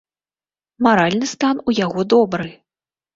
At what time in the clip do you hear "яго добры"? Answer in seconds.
1.85-2.49